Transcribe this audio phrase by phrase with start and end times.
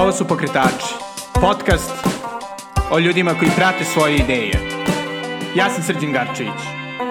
[0.00, 0.94] Ovo su Pokretači,
[1.34, 1.90] podcast
[2.92, 4.52] o ljudima koji prate svoje ideje.
[5.56, 6.60] Ja sam Srđan Garčević.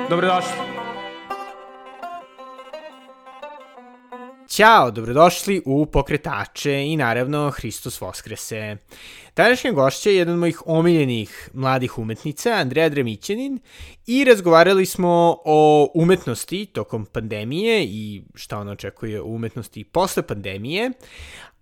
[0.10, 0.52] Dobrodošli.
[4.48, 8.78] Ćao, dobrodošli u Pokretače i naravno Hristos Voskrese.
[9.36, 13.60] Današnja gošća je jedan od mojih omiljenih mladih umetnica, Andreja Dremićanin,
[14.08, 20.92] i razgovarali smo o umetnosti tokom pandemije i šta ona očekuje o umetnosti posle pandemije,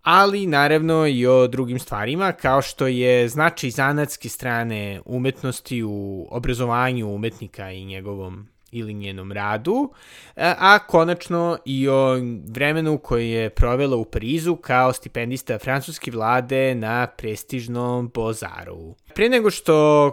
[0.02, 7.16] ali naravno i o drugim stvarima kao što je značaj zanatske strane umetnosti u obrazovanju
[7.16, 9.94] umetnika i njegovom ili njenom radu,
[10.36, 17.08] a konačno i o vremenu koje je provela u Parizu kao stipendista francuske vlade na
[17.08, 18.96] prestižnom Bozaru.
[19.16, 20.12] Pre nego što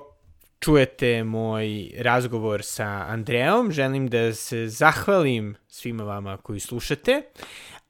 [0.61, 7.23] čujete moj razgovor sa Andreom, želim da se zahvalim svima vama koji slušate,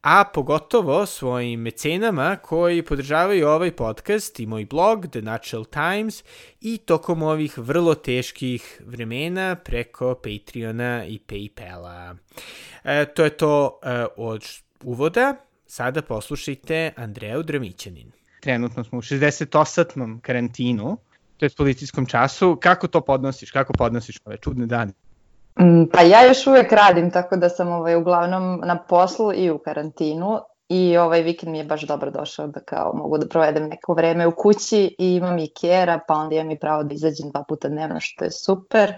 [0.05, 6.25] a pogotovo svojim mecenama koji podržavaju ovaj podcast i moj blog The Natural Times
[6.61, 12.17] i tokom ovih vrlo teških vremena preko Patreona i Paypala.
[12.85, 14.45] E, to je to e, od
[14.83, 15.37] uvoda.
[15.67, 18.13] Sada poslušajte Andreju Dramićanin.
[18.41, 20.21] Trenutno smo u 68.
[20.21, 20.99] karantinu,
[21.37, 22.59] to je policijskom času.
[22.63, 23.51] Kako to podnosiš?
[23.51, 24.93] Kako podnosiš ove čudne dane?
[25.61, 29.59] Mm, pa ja još uvek radim, tako da sam ovaj, uglavnom na poslu i u
[29.59, 30.39] karantinu
[30.69, 34.27] i ovaj vikend mi je baš dobro došao da kao mogu da provedem neko vreme
[34.27, 37.69] u kući i imam i kjera, pa onda imam i pravo da izađem dva puta
[37.69, 38.93] dnevno, što je super.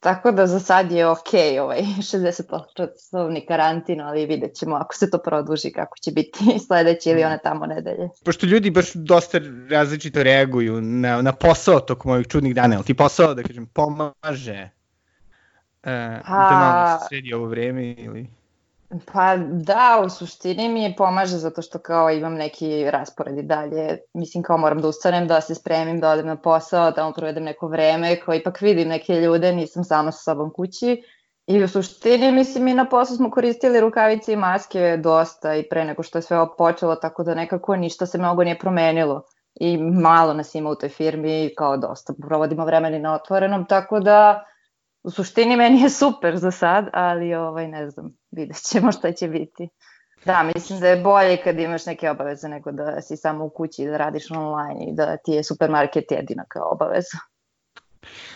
[0.00, 1.80] Tako da za sad je ok ovaj
[2.12, 7.38] 60-časovni karantin, ali vidjet ćemo ako se to produži kako će biti sledeće ili one
[7.42, 8.08] tamo nedelje.
[8.24, 9.38] Pošto ljudi baš dosta
[9.70, 14.70] različito reaguju na, na posao tokom ovih čudnih dana, ali ti posao, da kažem, pomaže
[15.82, 18.26] e, pa, da malo se sredi ovo vreme ili...
[19.12, 23.98] Pa da, u suštini mi je pomaže zato što kao imam neki raspored i dalje.
[24.14, 27.44] Mislim kao moram da ustanem, da se spremim, da odem na posao, da mu provedem
[27.44, 31.02] neko vreme, kao ipak vidim neke ljude, nisam sama sa sobom kući.
[31.46, 35.84] I u suštini, mislim, mi na poslu smo koristili rukavice i maske dosta i pre
[35.84, 39.22] nego što je sve počelo, tako da nekako ništa se mnogo nije promenilo.
[39.54, 44.44] I malo nas ima u toj firmi, kao dosta provodimo vremeni na otvorenom, tako da
[45.02, 49.28] u suštini meni je super za sad, ali ovaj, ne znam, vidjet ćemo šta će
[49.28, 49.68] biti.
[50.24, 53.82] Da, mislim da je bolje kad imaš neke obaveze nego da si samo u kući
[53.82, 57.18] i da radiš online i da ti je supermarket jedina kao obaveza.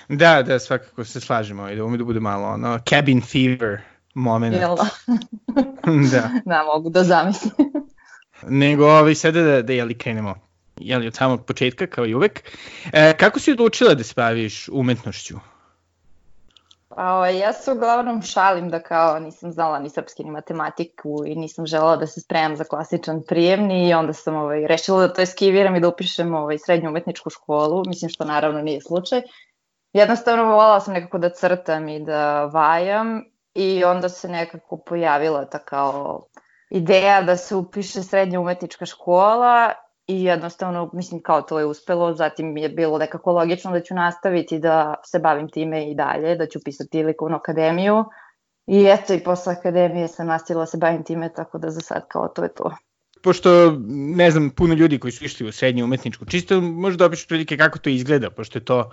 [0.08, 3.80] Da, da, svakako se slažemo i da ume da bude malo ono cabin fever
[4.14, 4.56] moment.
[4.56, 4.88] Jel da?
[6.12, 6.30] da.
[6.44, 7.52] Da, mogu da zamislim.
[8.42, 10.34] Nego, ovaj, sada da, da jeli krenemo
[10.80, 12.42] jeli, od samog početka, kao i uvek.
[12.92, 15.36] E, kako si odlučila da se baviš umetnošću?
[16.96, 21.34] Pa, ovaj, ja se uglavnom šalim da kao nisam znala ni srpski ni matematiku i
[21.34, 25.22] nisam želela da se spremam za klasičan prijemni i onda sam ovaj, rešila da to
[25.22, 29.22] eskiviram i da upišem ovaj, srednju umetničku školu, mislim što naravno nije slučaj.
[29.92, 33.24] Jednostavno volala sam nekako da crtam i da vajam
[33.54, 36.26] i onda se nekako pojavila ta kao
[36.70, 39.72] ideja da se upiše srednja umetnička škola
[40.06, 44.58] i jednostavno, mislim, kao to je uspelo, zatim je bilo nekako logično da ću nastaviti
[44.58, 48.04] da se bavim time i dalje, da ću pisati likovnu akademiju
[48.66, 52.08] i eto i posle akademije sam nastavila da se bavim time, tako da za sad
[52.08, 52.76] kao to je to.
[53.22, 57.56] Pošto, ne znam, puno ljudi koji su išli u srednju umetničku, čisto možda opišu prilike
[57.56, 58.90] kako to izgleda, pošto je to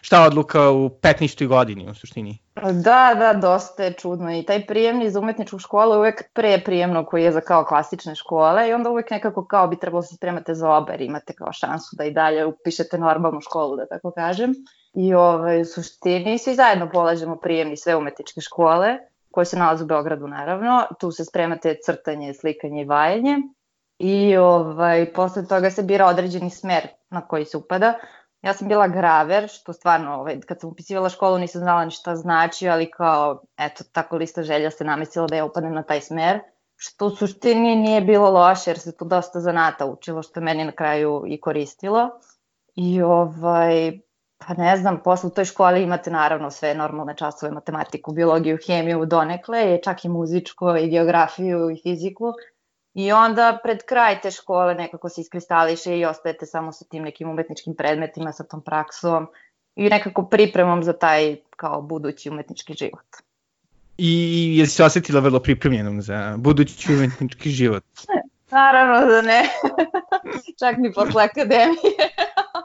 [0.00, 1.46] šta odluka u 15.
[1.46, 2.38] godini u suštini?
[2.84, 7.04] Da, da, dosta je čudno i taj prijemni za umetničku školu je uvek pre prijemno
[7.04, 10.14] koji je za kao klasične škole i onda uvek nekako kao bi trebalo da se
[10.14, 14.10] spremate za oba jer imate kao šansu da i dalje upišete normalnu školu, da tako
[14.10, 14.54] kažem.
[14.94, 18.98] I ovaj, u suštini svi zajedno polažemo prijemni sve umetničke škole
[19.30, 20.82] koje se nalaze u Beogradu naravno.
[21.00, 23.36] Tu se spremate crtanje, slikanje i vajanje
[23.98, 27.94] i ovaj, posle toga se bira određeni smer na koji se upada.
[28.46, 32.16] Ja sam bila graver, što stvarno, ovaj, kad sam upisivala školu nisam znala ni šta
[32.16, 36.40] znači, ali kao, eto, tako lista želja se namestila da ja upadnem na taj smer,
[36.76, 40.72] što u suštini nije bilo loše, jer se tu dosta zanata učilo, što meni na
[40.72, 42.10] kraju i koristilo.
[42.74, 43.98] I ovaj,
[44.38, 49.06] pa ne znam, posle u toj školi imate naravno sve normalne časove, matematiku, biologiju, hemiju,
[49.06, 52.32] donekle, čak i muzičko, i geografiju, i fiziku,
[52.96, 57.28] I onda pred kraj te škole nekako se iskristališe i ostajete samo sa tim nekim
[57.30, 59.26] umetničkim predmetima, sa tom praksom
[59.74, 63.06] i nekako pripremom za taj kao budući umetnički život.
[63.98, 64.10] I
[64.58, 67.84] jesi se osetila vrlo pripremljenom za budući umetnički život?
[68.50, 69.42] Naravno da ne.
[70.60, 71.96] Čak ni posle akademije.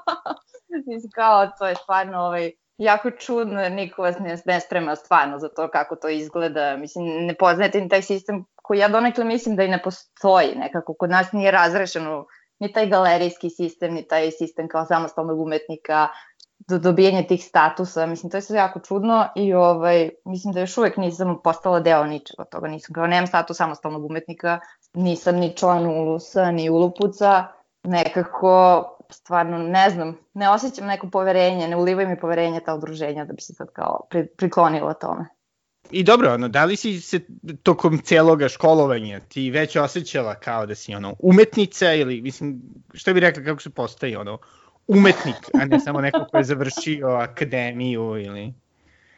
[0.88, 5.40] Mislim kao to je stvarno ovaj, jako čudno jer niko vas ne, ne sprema stvarno
[5.40, 6.78] za to kako to izgleda.
[6.78, 10.94] Mislim, ne poznajete ni taj sistem koji ja donekle mislim da i ne postoji nekako.
[10.94, 12.26] Kod nas nije razrešeno
[12.60, 16.08] ni taj galerijski sistem, ni taj sistem kao samostalnog umetnika,
[16.68, 20.78] do dobijanja tih statusa, mislim, to je sve jako čudno i ovaj, mislim da još
[20.78, 24.60] uvek nisam postala deo ničega toga, nisam kao, nemam status samostalnog umetnika,
[24.94, 27.48] nisam ni član Ulusa, ni Ulupuca,
[27.84, 33.34] nekako, stvarno, ne znam, ne osjećam neko poverenje, ne ulivaju mi poverenje ta udruženja da
[33.34, 35.41] bi se sad kao pri, priklonila tome.
[35.92, 37.20] I dobro, ono, da li si se
[37.64, 42.62] tokom celoga školovanja ti već osjećala kao da si ono umetnica ili, mislim,
[42.94, 44.38] što bi rekla kako se postaje ono
[44.88, 48.54] umetnik, a ne samo neko ko je završio akademiju ili...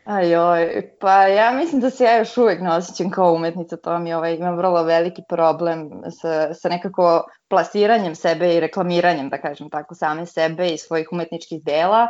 [0.05, 4.13] Ajoj, pa ja mislim da se ja još uvek ne osjećam kao umetnica, to mi
[4.13, 5.89] ovaj, imam vrlo veliki problem
[6.21, 11.63] sa, sa nekako plasiranjem sebe i reklamiranjem, da kažem tako, same sebe i svojih umetničkih
[11.63, 12.07] dela.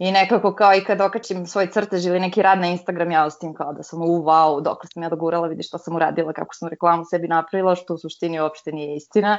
[0.00, 3.54] I nekako kao i kad okačim svoj crtež ili neki rad na Instagram, ja ostim
[3.54, 6.68] kao da sam u wow, dok sam ja dogurala, vidi što sam uradila, kako sam
[6.68, 9.38] reklamu sebi napravila, što u suštini uopšte nije istina.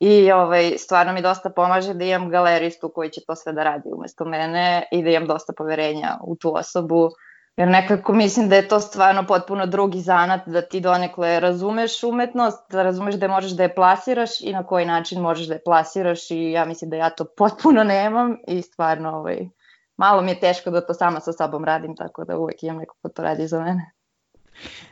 [0.00, 3.88] I ovaj, stvarno mi dosta pomaže da imam galeristu koji će to sve da radi
[3.96, 7.10] umesto mene i da imam dosta poverenja u tu osobu.
[7.56, 12.70] Jer nekako mislim da je to stvarno potpuno drugi zanat, da ti donekle razumeš umetnost,
[12.70, 16.30] da razumeš da možeš da je plasiraš i na koji način možeš da je plasiraš
[16.30, 19.48] i ja mislim da ja to potpuno nemam i stvarno ovaj,
[19.96, 22.96] malo mi je teško da to sama sa sobom radim, tako da uvek imam neko
[23.02, 23.90] ko to radi za mene.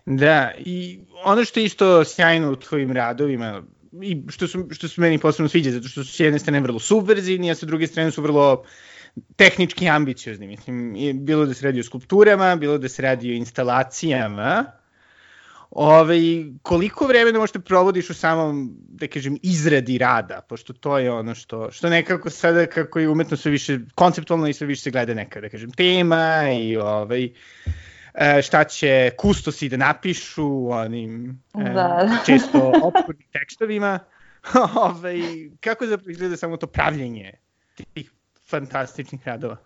[0.07, 3.63] Da, i ono što je isto sjajno u tvojim radovima,
[4.03, 6.79] i što su, što su meni posebno sviđa, zato što su s jedne strane vrlo
[6.79, 8.65] subverzivni, a sa druge strane su vrlo
[9.37, 10.47] tehnički ambiciozni.
[10.47, 10.95] Mislim,
[11.25, 14.65] bilo da se radi o skulpturama, bilo da se radi o instalacijama,
[15.75, 16.17] Ove,
[16.63, 21.71] koliko vremena možete provodiš u samom, da kažem, izradi rada, pošto to je ono što,
[21.71, 25.41] što nekako sada kako je umetno sve više konceptualno i sve više se gleda neka,
[25.41, 27.31] da kažem, tema i ovaj,
[28.15, 32.19] E, šta će kustosi da napišu onim e, da, da.
[32.27, 33.99] često opkornim tekstovima.
[34.87, 35.15] Ove,
[35.61, 37.33] kako zapravo izgleda samo to pravljenje
[37.95, 38.11] tih
[38.49, 39.57] fantastičnih radova?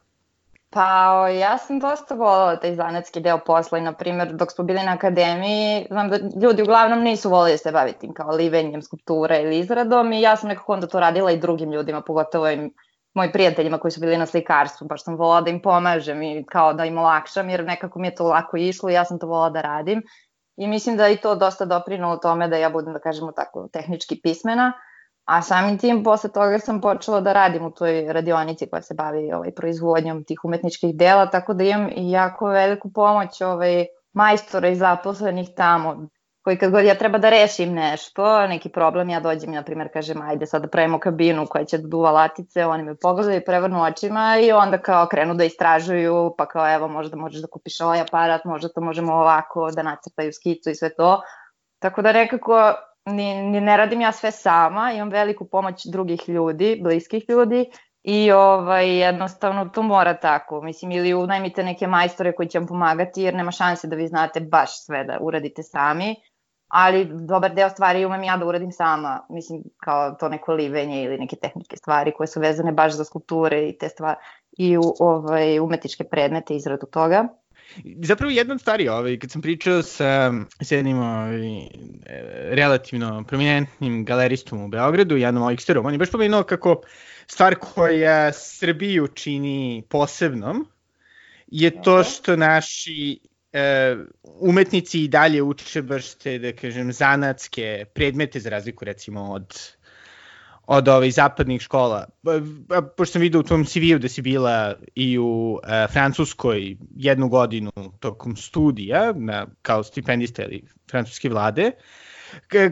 [0.71, 4.83] Pa, ja sam dosta volala taj zanetski deo posla i, na primjer, dok smo bili
[4.83, 9.39] na akademiji, znam da ljudi uglavnom nisu volili da se baviti tim kao livenjem skulptura
[9.39, 12.73] ili izradom i ja sam nekako onda to radila i drugim ljudima, pogotovo im
[13.15, 16.73] mojim prijateljima koji su bili na slikarstvu, baš sam volala da im pomažem i kao
[16.73, 19.51] da im olakšam, jer nekako mi je to lako išlo i ja sam to volala
[19.51, 20.03] da radim.
[20.57, 24.21] I mislim da i to dosta doprinulo tome da ja budem, da kažemo tako, tehnički
[24.23, 24.73] pismena.
[25.27, 29.33] A samim tim, posle toga sam počela da radim u toj radionici koja se bavi
[29.33, 35.49] ovaj, proizvodnjom tih umetničkih dela, tako da imam jako veliku pomoć ovaj, majstora i zaposlenih
[35.57, 36.09] tamo
[36.47, 39.89] koji kad god ja treba da rešim nešto, neki problem, ja dođem i na primjer
[39.93, 43.83] kažem ajde sad da pravimo kabinu koja će da duva latice, oni me pogledaju, prevrnu
[43.83, 48.01] očima i onda kao krenu da istražuju, pa kao evo možda možeš da kupiš ovaj
[48.01, 51.23] aparat, možda to možemo ovako da nacrtaju skicu i sve to.
[51.79, 52.75] Tako da nekako
[53.07, 57.71] ni, ni ne radim ja sve sama, imam veliku pomoć drugih ljudi, bliskih ljudi
[58.03, 60.63] i ovaj, jednostavno to mora tako.
[60.63, 64.41] Mislim, ili unajmite neke majstore koji će vam pomagati jer nema šanse da vi znate
[64.41, 66.15] baš sve da uradite sami
[66.69, 71.19] ali dobar deo stvari umem ja da uradim sama, mislim kao to neko livenje ili
[71.19, 74.17] neke tehnike stvari koje su vezane baš za skulpture i te stvari
[74.59, 77.29] i u ovaj, umetničke predmete izradu toga.
[78.03, 80.33] Zapravo jedna od stvari, ovaj, kad sam pričao sa,
[80.63, 81.69] sa jednim ovaj,
[82.51, 86.81] relativno prominentnim galeristom u Beogradu, Janom Oiksterom, on je baš pomenuo kako
[87.27, 90.67] stvar koja Srbiju čini posebnom
[91.47, 93.19] je to što naši
[93.53, 99.76] e, umetnici i dalje uče baš te, da kažem, zanatske predmete, za razliku recimo od
[100.67, 102.07] od ovih zapadnih škola.
[102.97, 107.73] Pošto sam vidio u tom CV-u da si bila i u e, Francuskoj jednu godinu
[108.01, 111.71] tokom studija na, kao stipendista ili francuske vlade,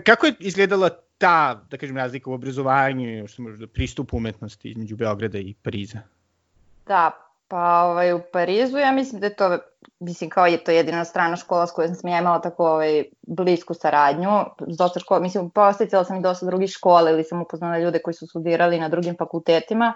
[0.04, 4.96] kako je izgledala ta, da kažem, razlika u obrazovanju, što može da pristup umetnosti između
[4.96, 5.98] Beograda i Pariza?
[6.86, 9.58] Da, pa ovaj, u Parizu ja mislim da je to
[10.00, 13.74] mislim kao je to jedina strana škola s kojom sam ja imala tako ovaj, blisku
[13.74, 14.30] saradnju.
[14.78, 18.26] Dosta škola, mislim, posticala sam i dosta drugih škola ili sam upoznala ljude koji su
[18.26, 19.92] studirali na drugim fakultetima,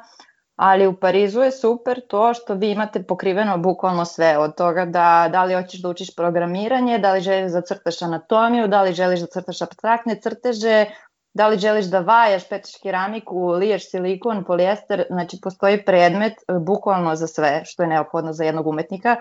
[0.56, 5.28] ali u Parizu je super to što vi imate pokriveno bukvalno sve, od toga da,
[5.32, 9.20] da li hoćeš da učiš programiranje, da li želiš da crtaš anatomiju, da li želiš
[9.20, 10.86] da crtaš abstraktne crteže,
[11.34, 17.26] da li želiš da vajaš, petaš keramiku, liješ silikon, polijester, znači postoji predmet bukvalno za
[17.26, 19.16] sve što je neophodno za jednog umetnika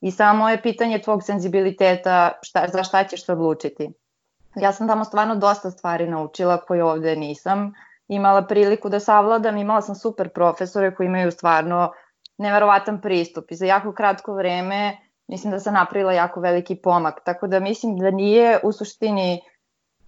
[0.00, 3.90] I samo je pitanje tvog senzibiliteta šta, za šta ćeš se odlučiti.
[4.56, 7.72] Ja sam tamo stvarno dosta stvari naučila koje ovde nisam
[8.08, 9.56] imala priliku da savladam.
[9.56, 11.92] Imala sam super profesore koji imaju stvarno
[12.38, 14.98] neverovatan pristup i za jako kratko vreme
[15.28, 17.24] mislim da sam napravila jako veliki pomak.
[17.24, 19.40] Tako da mislim da nije u suštini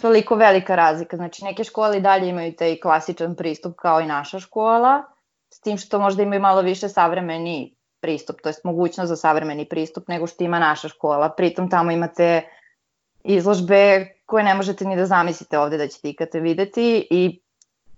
[0.01, 1.17] toliko velika razlika.
[1.17, 5.03] Znači, neke škole i dalje imaju taj klasičan pristup kao i naša škola,
[5.55, 10.09] s tim što možda imaju malo više savremeni pristup, to je mogućnost za savremeni pristup
[10.09, 11.29] nego što ima naša škola.
[11.29, 12.43] Pritom tamo imate
[13.25, 17.41] izložbe koje ne možete ni da zamislite ovde da ćete ikada videti i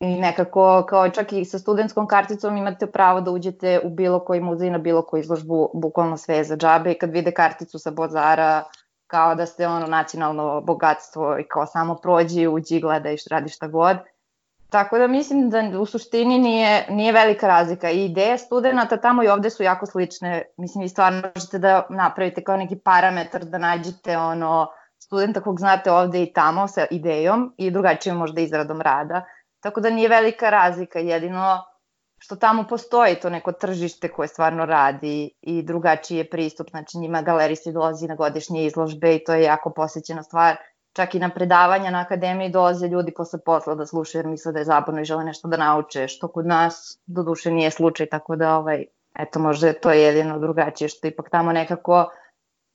[0.02, 4.40] i nekako kao čak i sa studentskom karticom imate pravo da uđete u bilo koji
[4.40, 8.64] muzej na bilo koju izložbu, bukvalno sve za džabe i kad vide karticu sa Bozara
[9.12, 13.96] kao da ste ono nacionalno bogatstvo i kao samo prođi, uđi, gledaj, radi šta god.
[14.70, 19.28] Tako da mislim da u suštini nije, nije velika razlika i ideje studenta tamo i
[19.28, 20.42] ovde su jako slične.
[20.56, 25.92] Mislim, vi stvarno možete da napravite kao neki parametar da nađete ono studenta kog znate
[25.92, 29.24] ovde i tamo sa idejom i drugačijom možda izradom rada.
[29.60, 31.58] Tako da nije velika razlika, jedino
[32.22, 37.22] što tamo postoji to neko tržište koje stvarno radi i drugačiji je pristup, znači njima
[37.22, 40.56] galeristi dolazi na godišnje izložbe i to je jako posjećena stvar.
[40.92, 44.58] Čak i na predavanja na akademiji dolaze ljudi posle posla da slušaju jer misle da
[44.58, 48.36] je zabavno i žele nešto da nauče, što kod nas do duše nije slučaj, tako
[48.36, 48.84] da ovaj,
[49.18, 52.10] eto možda to je jedino drugačije što ipak tamo nekako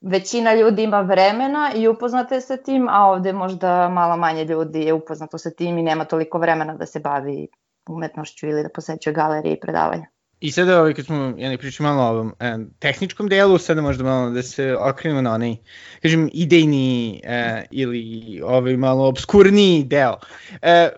[0.01, 4.93] većina ljudi ima vremena i upoznate sa tim, a ovde možda malo manje ljudi je
[4.93, 7.47] upoznato sa tim i nema toliko vremena da se bavi
[7.89, 10.07] umetnošću ili da posećuje galerije i predavanja.
[10.39, 13.81] I sada, ovaj, kad smo ja ne pričali malo o ovom eh, tehničkom delu, sada
[13.81, 15.55] možda malo da se okrenemo na onaj,
[16.01, 20.17] kažem, idejni eh, ili ovaj malo obskurniji deo.
[20.61, 20.89] Eh,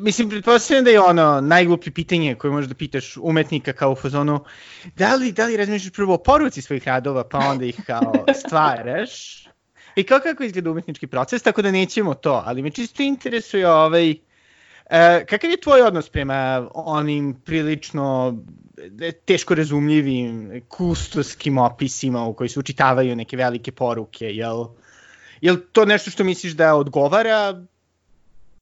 [0.00, 4.44] mislim, pretpostavljam da je ono najgluplje pitanje koje možeš da pitaš umetnika kao u fazonu,
[4.94, 8.12] da li, da li razmišljaš prvo o poruci svojih radova, pa onda ih kao
[8.44, 9.46] stvaraš?
[9.96, 14.14] I kao kako izgleda umetnički proces, tako da nećemo to, ali me čisto interesuje ovaj,
[14.90, 18.36] E, kakav je tvoj odnos prema onim prilično
[19.00, 24.64] e, teško razumljivim kustoskim opisima u koji se učitavaju neke velike poruke, jel,
[25.40, 27.62] jel to nešto što misliš da odgovara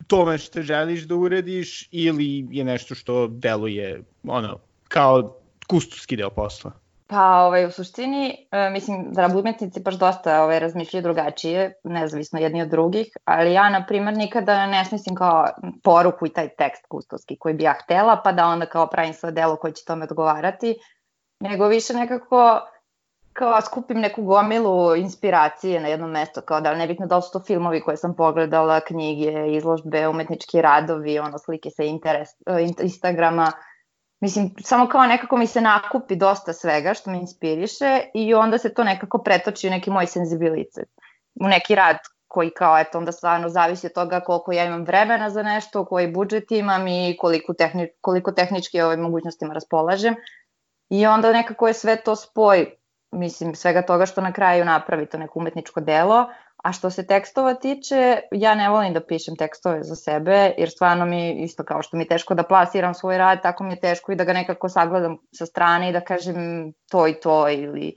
[0.07, 6.73] tome što želiš da uradiš ili je nešto što deluje ono, kao kustoski deo posla?
[7.07, 12.63] Pa, ovaj, u suštini, e, mislim, da umetnici baš dosta ovaj, razmišljaju drugačije, nezavisno jedni
[12.63, 15.47] od drugih, ali ja, na primer, nikada ne smislim kao
[15.83, 19.33] poruku i taj tekst kustoski koji bi ja htela, pa da onda kao pravim svoje
[19.33, 20.77] delo koje će tome odgovarati,
[21.41, 22.61] nego više nekako
[23.33, 27.41] kao skupim neku gomilu inspiracije na jednom mesto, kao da nebitno da li su to
[27.41, 32.29] filmovi koje sam pogledala, knjige, izložbe, umetnički radovi, ono, slike sa interes,
[32.83, 33.53] Instagrama,
[34.25, 38.75] Mislim, samo kao nekako mi se nakupi dosta svega što me inspiriše i onda se
[38.75, 40.89] to nekako pretoči u neki moj senzibilitet.
[41.41, 41.97] U neki rad
[42.29, 46.13] koji kao, eto, onda stvarno zavisi od toga koliko ja imam vremena za nešto, koji
[46.13, 50.15] budžet imam i koliko, tehni, koliko tehnički ove mogućnostima raspolažem.
[50.91, 52.75] I onda nekako je sve to spoj,
[53.13, 56.27] mislim, svega toga što na kraju napravi to neko umetničko delo,
[56.65, 61.07] A što se tekstova tiče, ja ne volim da pišem tekstove za sebe, jer stvarno
[61.07, 64.13] mi, isto kao što mi je teško da plasiram svoj rad, tako mi je teško
[64.13, 66.37] i da ga nekako sagledam sa strane i da kažem
[66.91, 67.93] to i to ili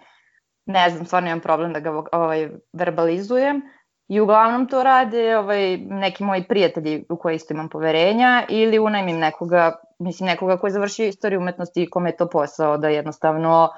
[0.65, 3.61] ne znam, stvarno imam problem da ga ovaj, verbalizujem.
[4.07, 9.19] I uglavnom to rade ovaj, neki moji prijatelji u koje isto imam poverenja ili unajmim
[9.19, 13.69] nekoga, mislim nekoga koji je završio istoriju umetnosti i kome je to posao da jednostavno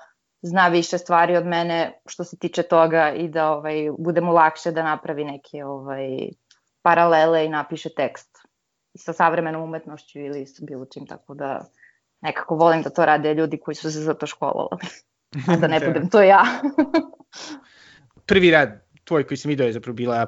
[0.41, 4.72] zna više stvari od mene što se tiče toga i da ovaj, bude mu lakše
[4.72, 6.29] da napravi neke ovaj,
[6.81, 8.38] paralele i napiše tekst
[8.98, 11.65] sa savremenom umetnošću ili sa bilo čim, tako da
[12.22, 14.81] nekako volim da to rade ljudi koji su se za to školovali,
[15.48, 15.88] a da ne da.
[15.88, 16.43] budem to ja.
[18.29, 20.25] Prvi rad tvoj koji sam vidio je zapravo bila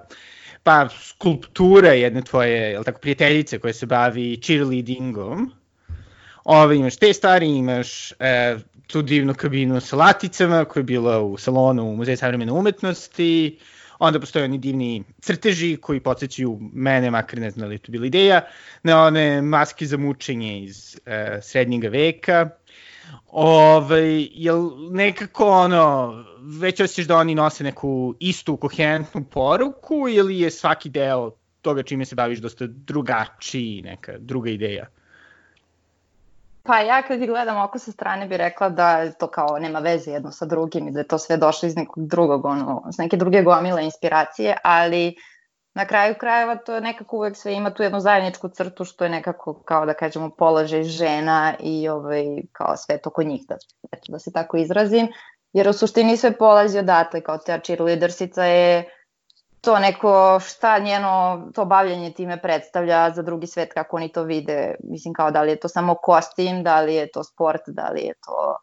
[0.64, 5.52] pa skulptura jedne tvoje, jel tako, prijateljice koja se bavi cheerleadingom.
[6.44, 8.58] Ove, imaš te stvari, imaš e,
[8.92, 13.60] tu divnu kabinu sa laticama koja je bila u salonu u Muzeju savremene umetnosti,
[14.00, 18.06] onda postoje oni divni crteži koji podsjećaju mene, makar ne znam da li to bila
[18.06, 18.42] ideja,
[18.84, 22.50] na one maske za mučenje iz e, srednjega veka.
[23.28, 26.16] Ove, jel nekako ono,
[26.60, 31.32] već osjećaš da oni nose neku istu koherentnu poruku ili je svaki deo
[31.62, 34.88] toga čime se baviš dosta drugačiji, neka druga ideja?
[36.64, 40.12] Pa ja kad ih gledam oko sa strane bi rekla da to kao nema veze
[40.12, 43.18] jedno sa drugim i da je to sve došlo iz nekog drugog, ono, s neke
[43.18, 45.16] druge gomile inspiracije, ali
[45.74, 49.10] na kraju krajeva to je nekako uvek sve ima tu jednu zajedničku crtu što je
[49.10, 53.56] nekako kao da kažemo položaj žena i ovaj, kao sve to kod njih, da,
[54.08, 55.08] da se tako izrazim,
[55.54, 59.01] jer u suštini sve polazi odatle, kao te cheerleadersica je
[59.62, 64.76] to neko šta njeno to bavljanje time predstavlja za drugi svet kako oni to vide
[64.84, 68.02] mislim kao da li je to samo kostim da li je to sport da li
[68.02, 68.58] je to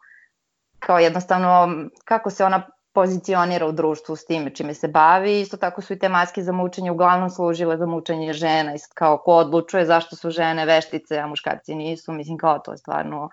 [0.79, 1.67] kao jednostavno
[2.05, 5.41] kako se ona pozicionira u društvu s time čime se bavi.
[5.41, 9.17] Isto tako su i te maske za mučenje uglavnom služile za mučenje žena i kao
[9.17, 12.11] ko odlučuje zašto su žene veštice, a muškarci nisu.
[12.13, 13.29] Mislim kao to je stvarno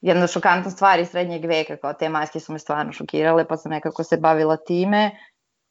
[0.00, 3.70] jedna šokantna stvar iz srednjeg veka, kao te maske su me stvarno šokirale, pa sam
[3.70, 5.10] nekako se bavila time.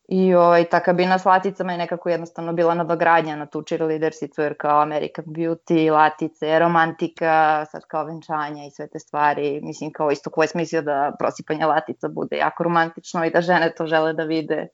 [0.08, 4.56] I ovaj, ta kabina s laticama je nekako jednostavno bila nadogradnja na tu cheerleadersicu, jer
[4.60, 9.60] kao American Beauty, latice, romantika, sad kao venčanja i sve te stvari.
[9.64, 13.74] Mislim, kao isto ko je smislio da prosipanje latica bude jako romantično i da žene
[13.78, 14.68] to žele da vide.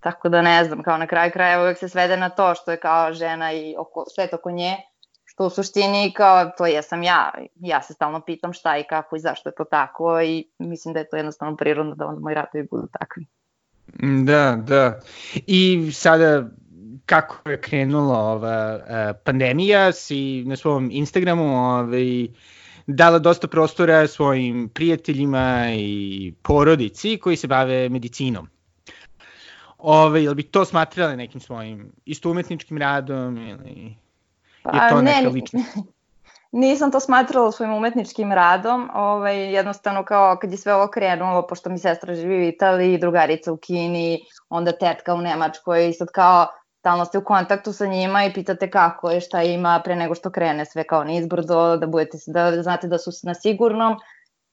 [0.00, 2.80] Tako da ne znam, kao na kraju kraja uvek se svede na to što je
[2.80, 4.76] kao žena i oko, svet oko nje,
[5.24, 7.32] što u suštini kao to jesam ja.
[7.54, 11.00] Ja se stalno pitam šta i kako i zašto je to tako i mislim da
[11.00, 13.26] je to jednostavno prirodno da onda moji ratovi budu takvi.
[14.02, 15.00] Da, da.
[15.46, 16.48] I sada
[17.06, 22.26] kako je krenula ova uh, pandemija, si na svom Instagramu ovaj,
[22.86, 28.48] dala dosta prostora svojim prijateljima i porodici koji se bave medicinom.
[29.78, 33.96] Ove, jel bi to smatrali nekim svojim isto umetničkim radom ili
[34.62, 35.60] pa, je to neka ne, lična?
[36.56, 41.70] Nisam to smatrala svojim umetničkim radom, ovaj, jednostavno kao kad je sve ovo krenulo, pošto
[41.70, 46.46] mi sestra živi u Italiji, drugarica u Kini, onda tetka u Nemačkoj i sad kao
[46.78, 50.30] stalno ste u kontaktu sa njima i pitate kako je, šta ima pre nego što
[50.30, 53.96] krene sve kao nizbrdo, da, budete, da znate da su na sigurnom.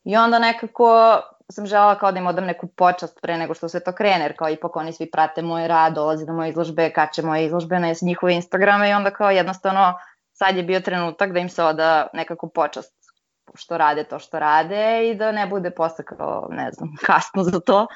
[0.03, 1.19] I onda nekako
[1.51, 4.37] sam žela kao da im odam neku počast pre nego što sve to krene, jer
[4.37, 7.93] kao ipak oni svi prate moj rad, dolaze do moje izložbe, kače moje izložbe na
[8.01, 9.93] njihove Instagrame i onda kao jednostavno
[10.41, 12.93] sad je bio trenutak da im se oda nekako počast
[13.55, 17.59] što rade to što rade i da ne bude posle kao, ne znam, kasno za
[17.59, 17.87] to.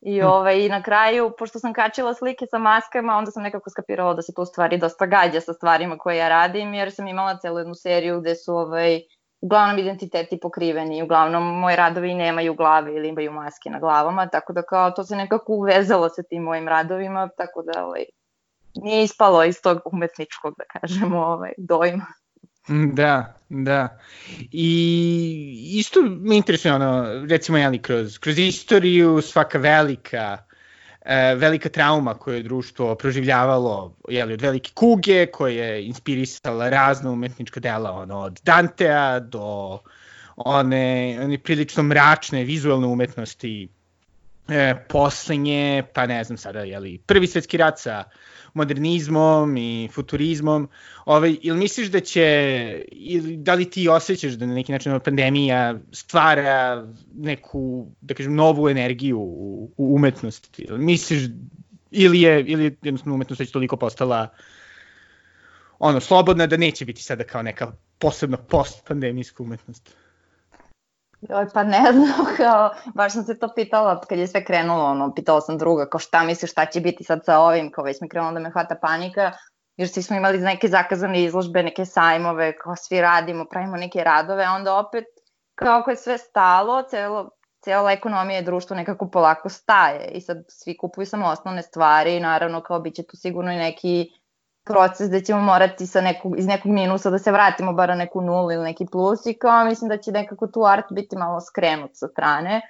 [0.00, 0.26] I, hm.
[0.26, 4.22] ovaj, I na kraju, pošto sam kačila slike sa maskama, onda sam nekako skapirala da
[4.22, 7.58] se to u stvari dosta gađa sa stvarima koje ja radim, jer sam imala celu
[7.58, 9.00] jednu seriju gde su ovaj,
[9.40, 14.62] uglavnom identiteti pokriveni, uglavnom moji radovi nemaju glave ili imaju maske na glavama, tako da
[14.62, 18.04] kao to se nekako uvezalo sa tim mojim radovima, tako da ovaj,
[18.82, 22.06] nije ispalo iz tog umetničkog, da kažemo, ovaj, dojma.
[22.68, 23.98] Mm, da, da.
[24.52, 30.46] I isto me interesuje ono, recimo, jeli, kroz, kroz istoriju svaka velika
[31.06, 37.10] e, velika trauma koju je društvo proživljavalo jeli, od velike kuge, koja je inspirisala razne
[37.10, 39.78] umetnička dela, ono, od Dantea do
[40.36, 43.68] one, one prilično mračne vizualne umetnosti
[44.48, 48.04] e, poslednje, pa ne znam sada, jeli, prvi svetski rat sa
[48.56, 50.68] modernizmom i futurizmom,
[51.04, 55.78] ovaj, ili misliš da će, ili da li ti osjećaš da na neki način pandemija
[55.92, 60.62] stvara neku, da kažem, novu energiju u, u umetnosti?
[60.62, 61.22] Ili misliš,
[61.90, 64.28] ili je, ili je jednostavno umetnost već toliko postala
[65.78, 69.96] ono, slobodna da neće biti sada kao neka posebna post-pandemijska umetnost?
[71.20, 75.14] Joj, pa ne znam, kao, baš sam se to pitala kad je sve krenulo, ono,
[75.14, 78.08] pitala sam druga, kao šta misliš, šta će biti sad sa ovim, kao već mi
[78.08, 79.32] krenulo da me hvata panika,
[79.76, 84.44] jer svi smo imali neke zakazane izložbe, neke sajmove, kao svi radimo, pravimo neke radove,
[84.44, 85.04] a onda opet,
[85.54, 90.44] kao ako je sve stalo, celo, cijela ekonomija i društvo nekako polako staje i sad
[90.48, 94.10] svi kupuju samo osnovne stvari i naravno kao bit će tu sigurno i neki
[94.66, 98.20] proces da ćemo morati sa nekog, iz nekog minusa da se vratimo bar na neku
[98.20, 101.90] nulu ili neki plus i kao mislim da će nekako tu art biti malo skrenut
[101.94, 102.60] sa strane.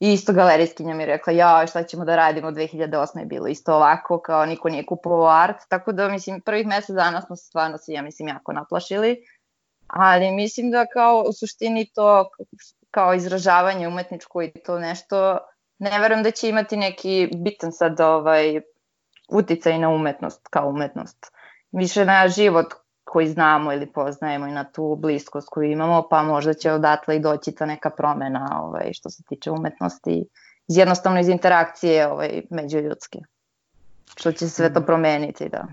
[0.00, 3.18] I isto galerijskinja mi je rekla, ja, šta ćemo da radimo, 2008.
[3.18, 7.22] je bilo isto ovako, kao niko nije kupovao art, tako da, mislim, prvih mesec dana
[7.22, 9.16] smo se stvarno svi, ja mislim, jako naplašili,
[9.86, 12.30] ali mislim da kao u suštini to
[12.90, 15.38] kao izražavanje umetničko i to nešto,
[15.78, 18.60] ne verujem da će imati neki bitan sad ovaj,
[19.28, 21.32] uticaj na umetnost kao umetnost
[21.72, 22.66] više na život
[23.04, 27.20] koji znamo ili poznajemo i na tu bliskost koju imamo, pa možda će odatle i
[27.20, 30.24] doći ta neka promena ovaj, što se tiče umetnosti,
[30.68, 33.18] iz jednostavno iz interakcije ovaj, međuljudske,
[34.16, 34.86] što će sve to mm.
[34.86, 35.66] promeniti, da.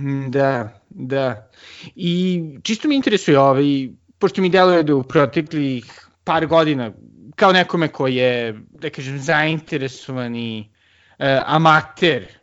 [0.00, 1.48] Mm, da, da.
[1.94, 6.92] I čisto mi interesuje, ovaj, pošto mi deluje da u proteklih par godina,
[7.36, 10.70] kao nekome ko je, da kažem, zainteresovani
[11.18, 12.37] uh, amater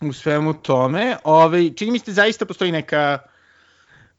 [0.00, 1.16] u svemu tome.
[1.24, 3.18] Ovaj, čini mi se da zaista postoji neka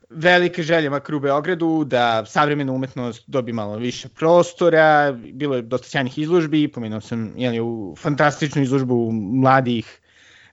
[0.09, 5.87] velika želja makar u Beogradu da savremena umetnost dobi malo više prostora, bilo je dosta
[5.87, 9.99] sjajnih izložbi, pomenuo sam jeli, u fantastičnu izložbu mladih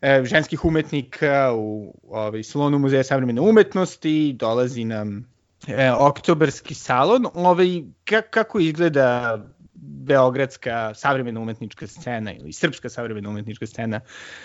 [0.01, 5.27] e, ženskih umetnika u ovaj, salonu Muzeja savremene umetnosti, dolazi nam
[5.69, 7.83] e, oktobarski salon, ovaj,
[8.31, 9.39] kako izgleda
[9.83, 14.01] beogradska savremena umetnička scena ili srpska savremena umetnička scena.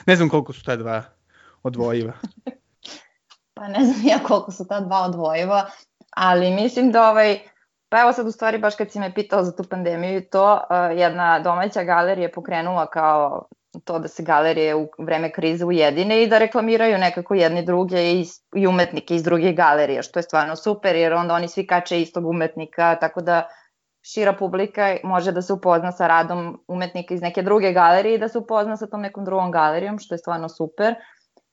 [0.06, 1.04] Ne znam koliko su ta dva
[1.64, 2.14] odvojiva.
[3.56, 5.66] pa ne znam ja koliko su ta dva odvojiva,
[6.16, 7.40] ali mislim da ovaj,
[7.94, 10.54] Pa evo sad u stvari baš kad si me pitao za tu pandemiju i to,
[10.54, 13.48] uh, jedna domaća galerija pokrenula kao
[13.86, 18.26] to da se galerije u vreme krize ujedine i da reklamiraju nekako jedni druge i,
[18.56, 22.26] i umetnike iz drugih galerija, što je stvarno super jer onda oni svi kače istog
[22.26, 23.48] umetnika, tako da
[24.04, 28.28] šira publika može da se upozna sa radom umetnika iz neke druge galerije i da
[28.28, 30.96] se upozna sa tom nekom drugom galerijom, što je stvarno super.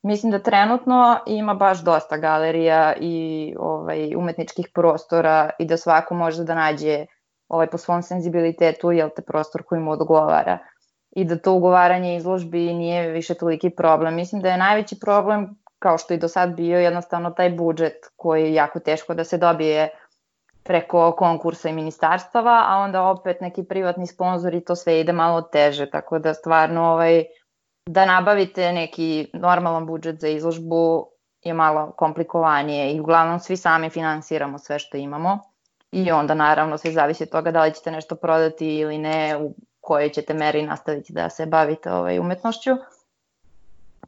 [0.02, 6.44] Mislim da trenutno ima baš dosta galerija i ovaj, umetničkih prostora i da svako može
[6.44, 7.06] da nađe
[7.48, 10.58] ovaj, po svom senzibilitetu jel te prostor koji mu odgovara
[11.10, 14.14] i da to ugovaranje izložbi nije više toliki problem.
[14.14, 18.42] Mislim da je najveći problem, kao što i do sad bio, jednostavno taj budžet koji
[18.42, 19.88] je jako teško da se dobije
[20.62, 25.42] preko konkursa i ministarstava, a onda opet neki privatni sponsor i to sve ide malo
[25.42, 27.24] teže, tako da stvarno ovaj,
[27.86, 31.06] da nabavite neki normalan budžet za izložbu
[31.42, 35.38] je malo komplikovanije i uglavnom svi sami finansiramo sve što imamo
[35.92, 39.54] i onda naravno sve zavisi od toga da li ćete nešto prodati ili ne, u
[39.80, 42.70] kojoj ćete meri nastaviti da se bavite ovaj, umetnošću.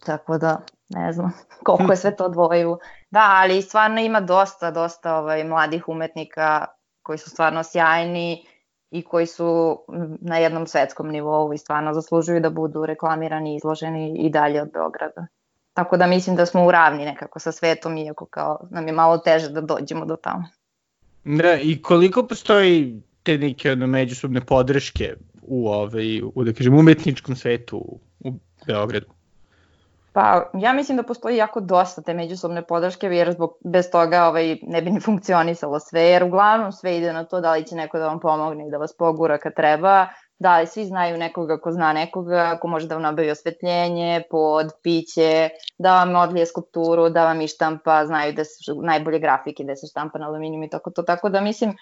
[0.07, 1.33] Tako da, ne znam
[1.67, 2.79] koliko je sve to dvoju.
[3.13, 6.67] Da, ali stvarno ima dosta, dosta ovaj, mladih umetnika
[7.03, 8.47] koji su stvarno sjajni
[8.91, 9.79] i koji su
[10.21, 14.73] na jednom svetskom nivou i stvarno zaslužuju da budu reklamirani i izloženi i dalje od
[14.73, 15.27] Beograda.
[15.75, 19.19] Tako da mislim da smo u ravni nekako sa svetom, iako kao nam je malo
[19.19, 20.49] teže da dođemo do tamo.
[21.25, 27.37] Da, i koliko postoji te neke ono, međusobne podrške u, ovaj, u, da kažem, umetničkom
[27.37, 27.77] svetu
[28.21, 28.33] u,
[28.67, 29.07] Beogradu?
[30.13, 34.57] Pa ja mislim da postoji jako dosta te međusobne podrške jer zbog, bez toga ovaj,
[34.63, 37.99] ne bi ni funkcionisalo sve jer uglavnom sve ide na to da li će neko
[37.99, 40.07] da vam pomogne i da vas pogura kad treba,
[40.39, 44.73] da li svi znaju nekoga ko zna nekoga, ko može da vam nabavi osvetljenje, pod,
[44.83, 45.49] piće,
[45.79, 50.19] da vam odlije skulpturu, da vam ištampa, znaju da su najbolje grafike, da se štampa
[50.19, 51.77] na aluminijum i tako to, tako da mislim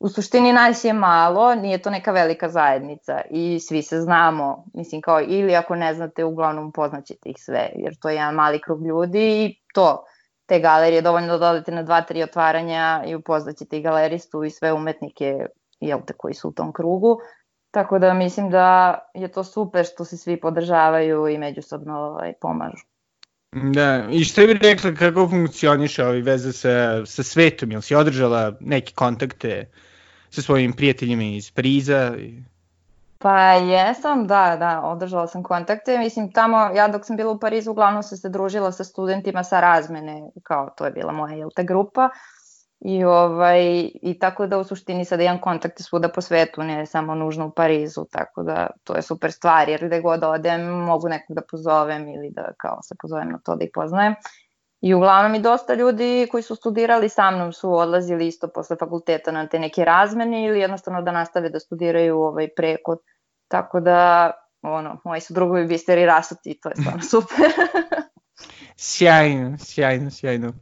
[0.00, 5.00] u suštini nas je malo, nije to neka velika zajednica i svi se znamo, mislim
[5.00, 8.86] kao ili ako ne znate, uglavnom poznaćete ih sve, jer to je jedan mali krug
[8.86, 10.04] ljudi i to,
[10.46, 14.72] te galerije, dovoljno da odete na dva, tri otvaranja i upoznaćete i galeristu i sve
[14.72, 15.46] umetnike,
[15.80, 17.18] jel te, koji su u tom krugu.
[17.70, 22.86] Tako da mislim da je to super što se svi podržavaju i međusobno ovaj, pomažu.
[23.52, 28.52] Da, i što bi rekla kako funkcioniše ovaj veze sa, sa svetom, jel si održala
[28.60, 29.70] neke kontakte
[30.30, 32.12] sa svojim prijateljima iz Pariza?
[33.18, 35.98] Pa jesam, da, da, održala sam kontakte.
[35.98, 39.60] Mislim, tamo, ja dok sam bila u Parizu, uglavnom sam se družila sa studentima sa
[39.60, 42.08] razmene, kao to je bila moja, jel te, grupa.
[42.80, 47.14] I, ovaj, I tako da u suštini sada imam kontakte svuda po svetu, ne samo
[47.14, 51.36] nužno u Parizu, tako da to je super stvar, jer gde god odem mogu nekog
[51.36, 54.14] da pozovem ili da kao se pozovem na to da ih poznajem.
[54.80, 59.32] I uglavnom i dosta ljudi koji su studirali sa mnom su odlazili isto posle fakulteta
[59.32, 62.96] na te neke razmene ili jednostavno da nastave da studiraju ovaj preko.
[63.48, 64.30] Tako da,
[64.62, 67.50] ono, moji su drugovi bisteri rasuti i to je stvarno super.
[68.76, 70.52] sjajno, sjajno, sjajno.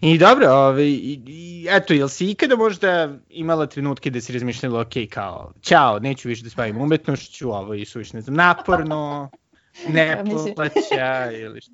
[0.00, 4.80] I dobro, ovaj, i, i, eto, jel si ikada možda imala trenutke da si razmišljala,
[4.80, 9.30] ok, kao, ćao, neću više da se bavim umetnošću, ovo je suviš, ne znam, naporno,
[9.94, 10.24] ne
[10.56, 11.72] plaća ili što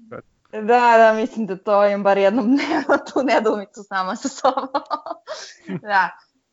[0.53, 4.69] Da, da, mislim da to imam bar jednom dnevno tu nedumicu sama sa sobom.
[5.83, 6.11] da.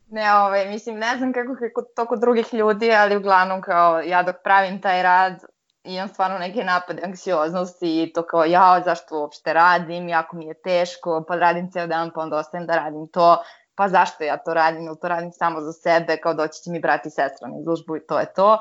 [0.08, 4.22] Ne, ovaj, mislim, ne znam kako, kako to kod drugih ljudi, ali uglavnom kao ja
[4.22, 5.44] dok pravim taj rad,
[5.84, 10.60] imam stvarno neke napade anksioznosti i to kao ja, zašto uopšte radim, jako mi je
[10.62, 13.42] teško, pa radim ceo dan, pa onda ostajem da radim to,
[13.74, 16.80] pa zašto ja to radim, ili to radim samo za sebe, kao doći će mi
[16.80, 18.58] brati i sestra na izložbu i to je to.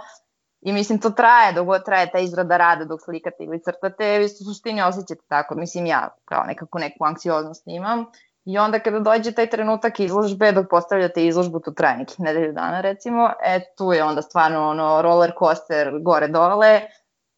[0.65, 4.25] I mislim, to traje, dok god traje ta izrada rada dok slikate ili crtate, vi
[4.25, 5.56] u suštini osjećate tako.
[5.56, 8.06] Mislim, ja kao nekako neku anksioznost imam.
[8.45, 12.82] I onda kada dođe taj trenutak izložbe, dok postavljate izložbu, to traje nekih nedelju dana
[12.82, 16.82] recimo, e tu je onda stvarno ono roller coaster gore-dole,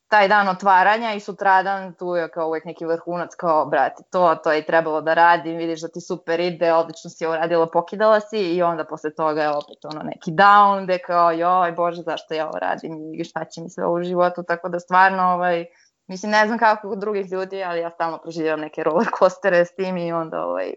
[0.08, 4.52] taj dan otvaranja i sutradan tu je kao uvek neki vrhunac kao, brate, to, to
[4.52, 8.38] je trebalo da radim, vidiš da ti super ide, odlično si ovo radila, pokidala si
[8.38, 12.48] i onda posle toga je opet ono neki down gde kao, joj, bože, zašto ja
[12.48, 15.66] ovo radim i šta će mi sve u životu, tako da stvarno, ovaj,
[16.08, 19.76] mislim, ne znam kako kod drugih ljudi, ali ja stalno proživljam neke roller coastere s
[19.76, 20.74] tim i onda, ovaj,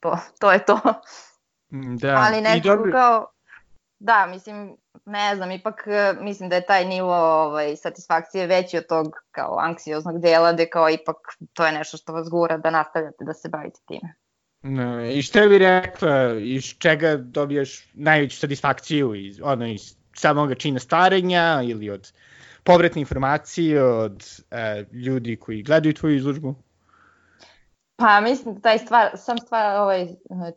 [0.00, 0.80] to, to je to.
[2.00, 2.24] Da.
[2.26, 2.92] Ali nekako dobro...
[2.92, 3.31] kao,
[4.02, 8.86] da, mislim, ne znam, ipak e, mislim da je taj nivo ovaj, satisfakcije veći od
[8.86, 11.16] tog kao anksioznog dela, gde kao ipak
[11.52, 14.14] to je nešto što vas gura da nastavljate da se bavite time.
[14.62, 20.78] No, I što bi rekla, iz čega dobijaš najveću satisfakciju, iz, ono, iz samog čina
[20.78, 22.12] starenja ili od
[22.64, 26.54] povratne informacije od uh, ljudi koji gledaju tvoju izložbu?
[28.02, 30.06] Pa mislim da taj stvar, sam stvar, ovaj,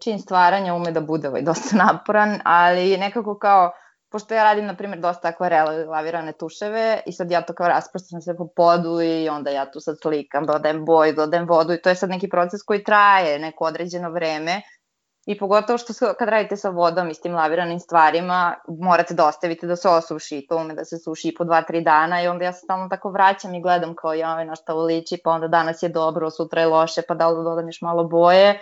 [0.03, 3.71] čin stvaranja ume da bude ovaj, dosta naporan, ali nekako kao,
[4.11, 8.21] pošto ja radim, na primjer, dosta akvarela lavirane tuševe i sad ja to kao rasprostam
[8.21, 11.89] sve po podu i onda ja tu sad slikam, dodajem boju, dodajem vodu i to
[11.89, 14.61] je sad neki proces koji traje neko određeno vreme
[15.25, 19.67] I pogotovo što kad radite sa vodom i s tim laviranim stvarima, morate da ostavite
[19.67, 22.59] da se osuši, to ume da se suši po 2-3 dana i onda ja se
[22.59, 26.29] stalno tako vraćam i gledam kao ja na šta uliči, pa onda danas je dobro,
[26.29, 28.59] sutra je loše, pa da li da dodam još malo boje.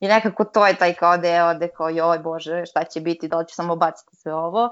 [0.00, 3.38] I nekako to je taj kao deo gde kao joj bože šta će biti, da
[3.38, 4.70] li ću samo baciti sve ovo.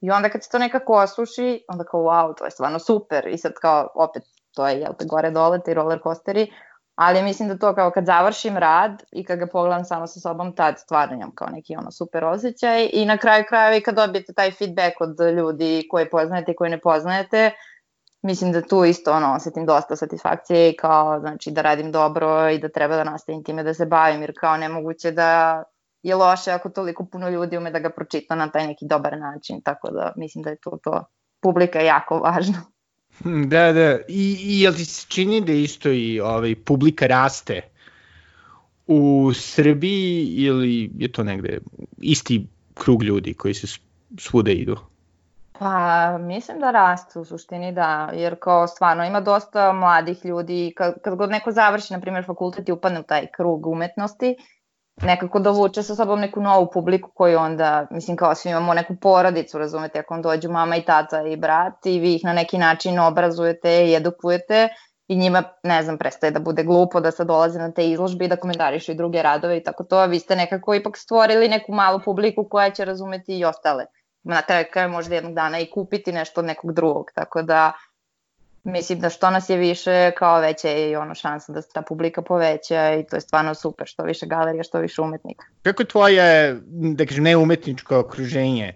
[0.00, 3.26] I onda kad se to nekako osuši, onda kao wow, to je stvarno super.
[3.26, 4.22] I sad kao opet
[4.54, 6.52] to je jel te gore dole, ti roller coasteri,
[6.94, 10.54] ali mislim da to kao kad završim rad i kad ga pogledam samo sa sobom,
[10.54, 14.50] tad stvarno kao neki ono super osjećaj i na kraju krajeva i kad dobijete taj
[14.50, 17.50] feedback od ljudi koje poznajete i koje ne poznajete,
[18.22, 22.58] mislim da tu isto ono, osetim dosta satisfakcije i kao znači da radim dobro i
[22.58, 25.62] da treba da nastavim time da se bavim jer kao nemoguće da
[26.02, 29.60] je loše ako toliko puno ljudi ume da ga pročita na taj neki dobar način,
[29.62, 31.04] tako da mislim da je to to.
[31.42, 32.71] Publika jako važna.
[33.46, 33.98] Da, da.
[34.08, 37.60] I, i jel ti se čini da isto i ovaj, publika raste
[38.86, 41.58] u Srbiji ili je to negde
[41.98, 43.66] isti krug ljudi koji se
[44.18, 44.76] svude idu?
[45.58, 50.94] Pa, mislim da raste u suštini, da, jer kao stvarno ima dosta mladih ljudi, kad,
[51.02, 54.36] kad god neko završi, na primjer, fakultet i upadne u taj krug umetnosti,
[55.02, 59.58] nekako dovuče sa sobom neku novu publiku koju onda, mislim kao svi imamo neku porodicu,
[59.58, 62.98] razumete, ako vam dođu mama i tata i brat i vi ih na neki način
[62.98, 64.68] obrazujete i edukujete
[65.08, 68.28] i njima, ne znam, prestaje da bude glupo da sad dolaze na te izložbe i
[68.28, 71.72] da komentarišu i druge radove i tako to, a vi ste nekako ipak stvorili neku
[71.72, 73.84] malu publiku koja će razumeti i ostale.
[74.22, 77.72] Na kraju kraja možda jednog dana i kupiti nešto od nekog drugog, tako da
[78.64, 81.82] mislim da što nas je više, kao veća je i ono šansa da se ta
[81.82, 85.46] publika poveća i to je stvarno super, što više galerija, što više umetnika.
[85.62, 88.74] Kako je tvoje, da kažem, neumetničko okruženje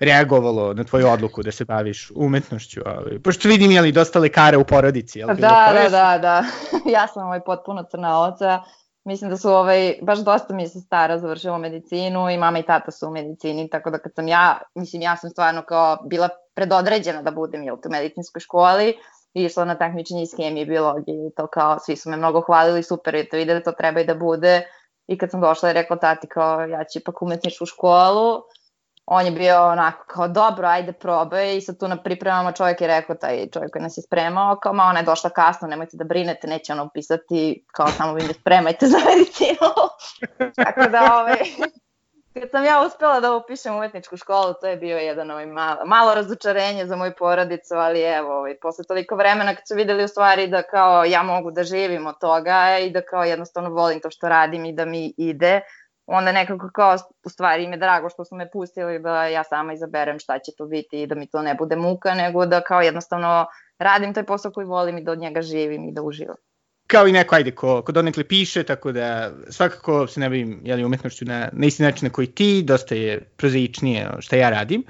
[0.00, 2.80] reagovalo na tvoju odluku da se baviš umetnošću?
[2.86, 5.28] Ali, pošto vidim, jeli, dosta lekara u porodici, jel?
[5.28, 6.44] Da, da, da, da.
[6.96, 8.62] ja sam ovaj potpuno crna oca.
[9.04, 12.90] Mislim da su ovaj, baš dosta mi se stara završila medicinu i mama i tata
[12.90, 17.22] su u medicini, tako da kad sam ja, mislim ja sam stvarno kao bila predodređena
[17.22, 18.94] da budem jel, u medicinskoj školi,
[19.34, 22.82] išla na takmičenje iz hemije i biologije i to kao, svi su me mnogo hvalili,
[22.82, 24.62] super je to ide da to treba i da bude.
[25.06, 28.42] I kad sam došla i rekla tati kao, ja ću ipak umetničku školu,
[29.06, 32.86] on je bio onako kao, dobro, ajde probaj i sad tu na pripremama čovjek je
[32.86, 36.04] rekao, taj čovjek koji nas je spremao, kao, ma ona je došla kasno, nemojte da
[36.04, 39.68] brinete, neće ono upisati, kao, samo vi ne spremajte za medicinu.
[40.64, 41.38] Tako da, ovaj,
[42.34, 46.14] Kad sam ja uspela da upišem umetničku školu, to je bio jedan ovaj malo, malo
[46.14, 50.46] razočarenje za moju porodicu, ali evo, ovaj, posle toliko vremena kad su videli u stvari
[50.46, 54.28] da kao ja mogu da živim od toga i da kao jednostavno volim to što
[54.28, 55.60] radim i da mi ide,
[56.06, 59.72] onda nekako kao u stvari im je drago što su me pustili da ja sama
[59.72, 62.80] izaberem šta će to biti i da mi to ne bude muka, nego da kao
[62.80, 63.46] jednostavno
[63.78, 66.36] radim taj posao koji volim i da od njega živim i da uživam
[66.90, 70.84] kao i neko, ajde, ko, ko donekle piše, tako da svakako se ne bavim jeli,
[70.84, 74.84] umetnošću na, na isti način na koji ti, dosta je prozaičnije šta ja radim,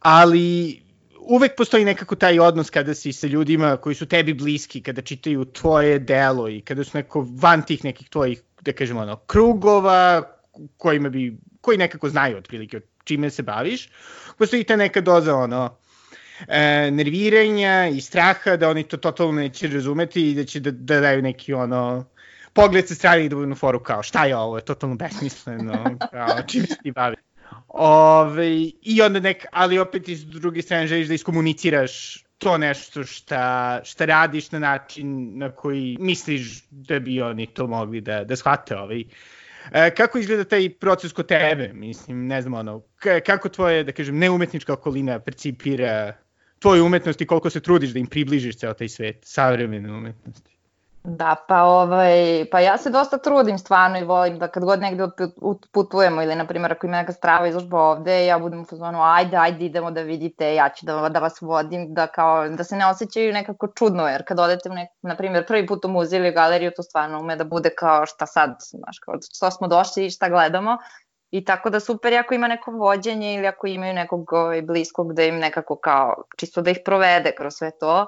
[0.00, 0.80] ali
[1.20, 5.44] uvek postoji nekako taj odnos kada si sa ljudima koji su tebi bliski, kada čitaju
[5.44, 10.22] tvoje delo i kada su neko van tih nekih tvojih, da kažemo, ono, krugova
[10.76, 13.88] kojima bi, koji nekako znaju otprilike čime se baviš,
[14.38, 15.76] postoji ta neka doza, ono,
[16.48, 21.00] e, nerviranja i straha da oni to totalno neće razumeti i da će da, da
[21.00, 22.04] daju neki ono
[22.52, 25.98] pogled sa strane i da budu na foru kao šta je ovo, je totalno besmisleno,
[26.12, 27.16] kao čim se ti bavi.
[27.68, 28.48] Ove,
[28.82, 34.04] I onda nek, ali opet iz druge strane želiš da iskomuniciraš to nešto šta, šta
[34.04, 39.04] radiš na način na koji misliš da bi oni to mogli da, da shvate ovaj.
[39.72, 41.70] E, kako izgleda taj proces kod tebe?
[41.74, 42.82] Mislim, ne znam, ono,
[43.26, 46.12] kako tvoje, da kažem, neumetnička okolina percipira
[46.60, 50.50] tvoju umetnost i koliko se trudiš da im približiš ceo taj svet savremene umetnosti.
[51.04, 55.04] Da, pa, ovaj, pa ja se dosta trudim stvarno i volim da kad god negde
[55.72, 59.36] putujemo ili na primjer ako ima neka strava izložba ovde, ja budem u fazonu ajde,
[59.36, 62.86] ajde idemo da vidite, ja ću da, da vas vodim, da, kao, da se ne
[62.86, 66.32] osjećaju nekako čudno, jer kad odete u nek, na primjer prvi put u muzej ili
[66.32, 70.10] galeriju, to stvarno ume da bude kao šta sad, znaš, kao što smo došli i
[70.10, 70.78] šta gledamo,
[71.30, 75.22] I tako da super ako ima neko vođenje ili ako imaju nekog ovaj, bliskog da
[75.22, 78.06] im nekako kao čisto da ih provede kroz sve to.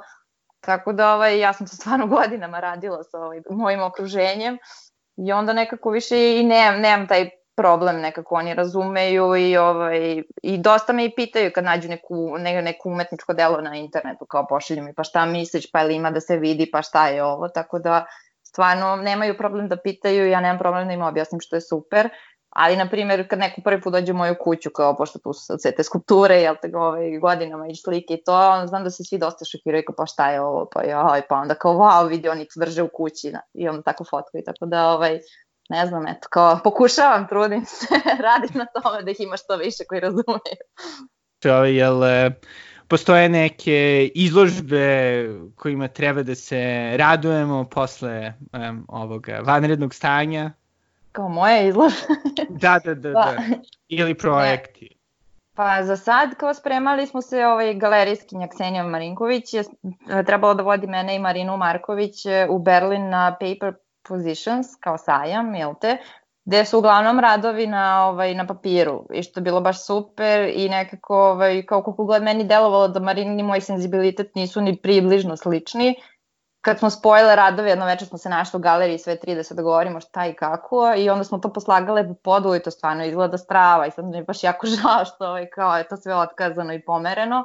[0.61, 4.59] Tako da ovaj, ja sam to stvarno godinama radila sa ovaj, mojim okruženjem
[5.17, 10.59] i onda nekako više i nemam, nemam taj problem nekako oni razumeju i ovaj i
[10.59, 14.83] dosta me i pitaju kad nađu neku ne, neku umetničko delo na internetu kao pošalju
[14.83, 17.79] mi pa šta misliš pa ili ima da se vidi pa šta je ovo tako
[17.79, 18.07] da
[18.53, 22.09] stvarno nemaju problem da pitaju, ja nemam problem da im objasnim što je super,
[22.53, 25.59] ali na primjer kad neko prvi put dođe u moju kuću, kao pošto tu su
[25.59, 29.05] sve te skulpture, jel te ove godinama i slike i to, on znam da se
[29.05, 32.29] svi dosta šokiraju kao pa šta je ovo, pa joj, pa onda kao wow, vidi
[32.29, 35.21] oni to drže u kući i onda tako fotku i tako da ovaj,
[35.69, 37.87] ne znam, eto, kao pokušavam, trudim se,
[38.27, 40.63] radim na tome da ih ima što više koji razumeju.
[41.45, 42.31] Ovaj, jel, e,
[42.89, 50.53] postoje neke izložbe kojima treba da se radujemo posle um, ovog vanrednog stanja?
[51.13, 52.07] Kao moje izložbe?
[52.49, 53.37] da, da, da, pa, da.
[53.89, 54.89] Ili projekti.
[54.91, 54.97] Ne.
[55.55, 59.65] Pa za sad kao spremali smo se ovaj galerijskinja Ksenija Marinković je
[60.27, 63.75] trebalo da vodi mene i Marinu Marković e, u Berlin na Paper
[64.09, 65.99] Positions kao sajam, jel te?
[66.45, 70.69] gde su uglavnom radovi na, ovaj, na papiru i što je bilo baš super i
[70.69, 75.37] nekako ovaj, kao koliko god meni delovalo da Marini i moj senzibilitet nisu ni približno
[75.37, 75.95] slični,
[76.63, 79.55] kad smo spojile radove, jedno večer smo se našli u galeriji sve tri da se
[79.55, 83.39] dogovorimo šta i kako i onda smo to poslagale po podu i to stvarno izgleda
[83.39, 86.75] strava i sad mi je baš jako žao što ovaj, kao je to sve otkazano
[86.75, 87.45] i pomereno,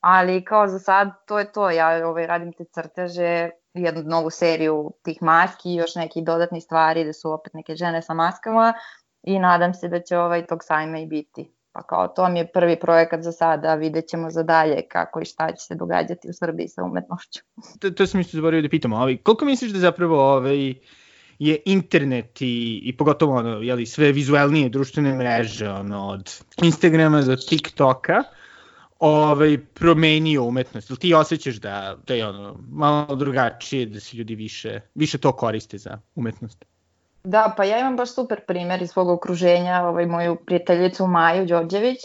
[0.00, 4.92] ali kao za sad to je to, ja ovaj, radim te crteže jednu novu seriju
[5.02, 8.74] tih maski i još nekih dodatnih stvari da su opet neke žene sa maskama
[9.22, 11.57] i nadam se da će ovaj tog sajma i biti.
[11.78, 15.24] Pa kao to mi je prvi projekat za sada, vidjet ćemo za dalje kako i
[15.24, 17.40] šta će se događati u Srbiji sa umetnošću.
[17.78, 20.74] To, to sam isto zaboravio da pitamo, ali koliko misliš da zapravo ovaj,
[21.38, 27.36] je internet i, i pogotovo ono, jeli, sve vizualnije društvene mreže, ono, od Instagrama do
[27.36, 28.22] TikToka,
[28.98, 30.90] ovaj, promenio umetnost?
[30.90, 35.32] Ili ti osjećaš da, da je ono, malo drugačije, da se ljudi više, više to
[35.32, 36.64] koriste za umetnost?
[37.28, 41.98] Da, pa ja imam baš super primer iz svog okruženja, ovaj, moju prijateljicu Maju Đorđević,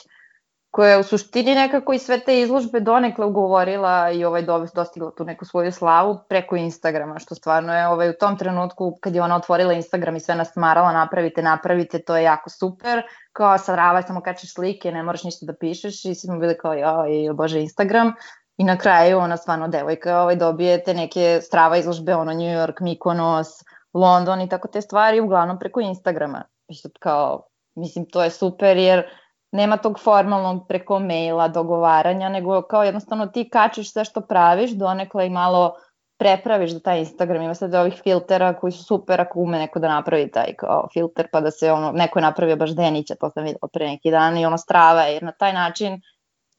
[0.72, 4.44] koja je u suštini nekako i sve te izložbe donekle ugovorila i ovaj
[4.76, 9.16] dostigla tu neku svoju slavu preko Instagrama, što stvarno je ovaj, u tom trenutku kad
[9.16, 13.02] je ona otvorila Instagram i sve nas smarala napravite, napravite, to je jako super,
[13.34, 16.06] kao rava samo kačeš slike, ne moraš ništa da pišeš.
[16.06, 18.14] I svi smo bili kao joj, bože Instagram,
[18.58, 22.82] I na kraju ona stvarno devojka ovaj, dobije te neke strava izložbe, ono New York,
[22.82, 26.44] Mykonos, London i tako te stvari, uglavnom preko Instagrama.
[26.68, 27.44] I sad kao,
[27.76, 29.04] mislim, to je super jer
[29.52, 35.28] nema tog formalnog preko maila dogovaranja, nego kao jednostavno ti kačiš sve što praviš, donekle
[35.28, 35.76] i malo
[36.18, 39.88] prepraviš da taj Instagram ima sad ovih filtera koji su super ako ume neko da
[39.88, 43.44] napravi taj kao filter pa da se ono, neko je napravio baš Denića, to sam
[43.44, 46.02] videla pre neki dan i ono strava jer na taj način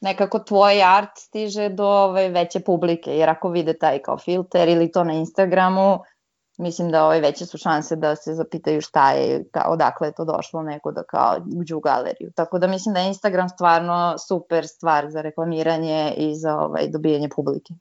[0.00, 4.92] nekako tvoj art stiže do ove veće publike jer ako vide taj kao filter ili
[4.92, 5.98] to na Instagramu
[6.58, 10.24] mislim da ove veće su šanse da se zapitaju šta je, kao, odakle je to
[10.24, 12.30] došlo neko da kao uđe u galeriju.
[12.34, 17.28] Tako da mislim da je Instagram stvarno super stvar za reklamiranje i za ovaj, dobijanje
[17.36, 17.74] publike.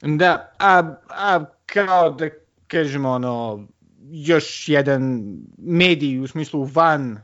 [0.00, 2.28] Da, a, a kao da
[2.66, 3.66] kažemo ono,
[4.10, 5.22] još jedan
[5.58, 7.18] medij u smislu van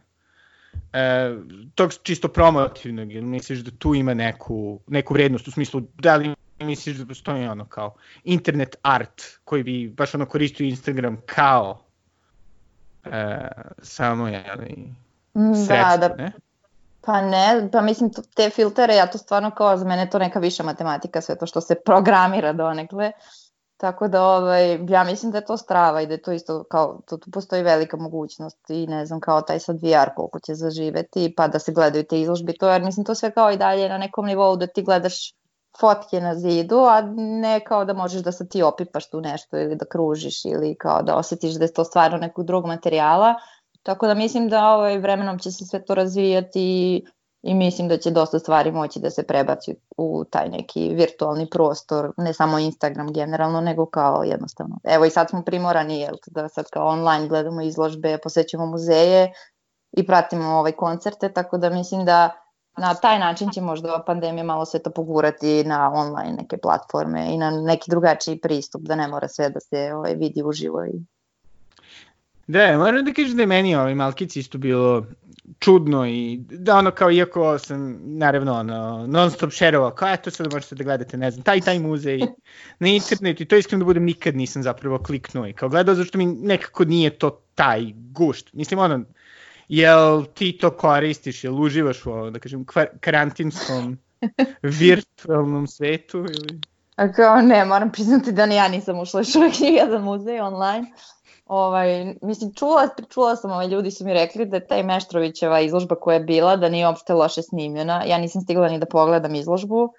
[0.93, 1.35] e,
[1.75, 6.97] tog čisto promotivnog, misliš da tu ima neku, neku vrednost u smislu da li misliš
[6.97, 11.81] da postoji ono kao internet art koji bi baš ono koristio Instagram kao
[13.05, 13.49] e,
[13.83, 14.93] samo jeli,
[15.35, 16.15] mm, sredstvo, da, da.
[16.15, 16.33] ne?
[17.01, 20.63] Pa ne, pa mislim te filtere, ja to stvarno kao za mene to neka viša
[20.63, 23.13] matematika, sve to što se programira donekle.
[23.77, 27.01] Tako da ovaj, ja mislim da je to strava i da je to isto kao,
[27.07, 31.35] to, tu postoji velika mogućnost i ne znam kao taj sad VR koliko će zaživeti
[31.37, 33.99] pa da se gledaju te izložbe to jer mislim to sve kao i dalje na
[33.99, 35.35] nekom nivou da ti gledaš
[35.81, 39.77] fotke na zidu, a ne kao da možeš da se ti opipaš tu nešto ili
[39.77, 43.35] da kružiš ili kao da osjetiš da je to stvarno nekog drugog materijala.
[43.83, 47.05] Tako da mislim da ovaj, vremenom će se sve to razvijati i,
[47.43, 52.13] i mislim da će dosta stvari moći da se prebaci u taj neki virtualni prostor,
[52.17, 54.79] ne samo Instagram generalno, nego kao jednostavno.
[54.85, 59.33] Evo i sad smo primorani, jel, da sad kao online gledamo izložbe, posećamo muzeje
[59.93, 62.44] i pratimo ovaj koncerte, tako da mislim da
[62.77, 67.39] na taj način će možda pandemija malo sve to pogurati na online neke platforme i
[67.39, 70.85] na neki drugačiji pristup, da ne mora sve da se ovaj, vidi uživo.
[70.85, 71.03] I...
[72.47, 75.07] Da, moram da kažem da je meni ovaj Malkici isto bilo
[75.59, 80.53] čudno i da ono kao iako sam naravno ono, non stop šerovao kao eto sad
[80.53, 82.21] možete da gledate ne znam taj taj muzej
[82.79, 86.19] na internetu i to iskreno da budem nikad nisam zapravo kliknuo i kao gledao zašto
[86.19, 89.05] mi nekako nije to taj gušt mislim ono
[89.69, 92.65] jel ti to koristiš, jel uživaš u ovo, da kažem,
[93.01, 93.99] karantinskom
[94.81, 96.61] virtualnom svetu ili?
[96.97, 100.41] A kao ne, moram priznati da ni ja nisam ušla još uvek ni jedan muzej
[100.41, 100.87] online.
[101.47, 105.95] Ovaj, mislim, čula, čula sam, ovaj, ljudi su mi rekli da je taj Meštrovićeva izložba
[105.95, 108.05] koja je bila, da nije uopšte loše snimljena.
[108.07, 109.93] Ja nisam stigla ni da pogledam izložbu,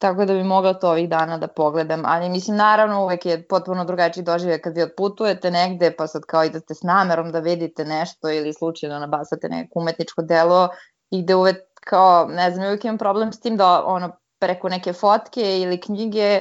[0.00, 3.84] Tako da bi mogla to ovih dana da pogledam, ali mislim naravno uvek je potpuno
[3.84, 8.30] drugačiji doživlje kad vi otputujete negde pa sad kao idete s namerom da vidite nešto
[8.30, 10.68] ili slučajno nabasate neko umetničko delo
[11.10, 14.92] i gde uvek kao, ne znam, uvek imam problem s tim da ono preko neke
[14.92, 16.40] fotke ili knjige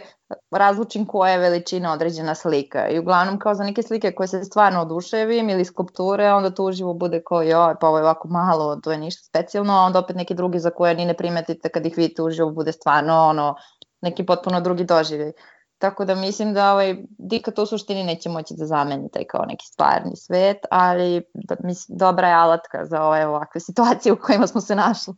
[0.51, 2.87] razlučim koja je veličina određena slika.
[2.87, 6.93] I uglavnom kao za neke slike koje se stvarno oduševim ili skulpture, onda to uživo
[6.93, 10.15] bude kao joj, pa ovo je ovako malo, to je ništa specijalno, a onda opet
[10.15, 13.55] neki drugi za koje ni ne primetite kad ih vidite uživo bude stvarno ono,
[14.01, 15.31] neki potpuno drugi doživljaj.
[15.77, 19.45] Tako da mislim da ovaj, dika to u suštini neće moći da zameni taj kao
[19.45, 24.47] neki stvarni svet, ali da, mislim, dobra je alatka za ove ovakve situacije u kojima
[24.47, 25.13] smo se našli.